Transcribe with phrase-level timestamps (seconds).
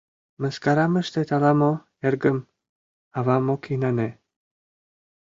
[0.41, 1.71] —Мыскарам ыштет ала-мо,
[2.07, 2.37] эргым?—
[3.17, 4.09] авам ок инане.